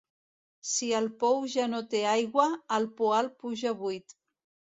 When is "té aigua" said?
1.91-2.47